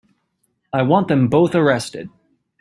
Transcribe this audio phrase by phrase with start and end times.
[0.73, 2.09] I want them both arrested.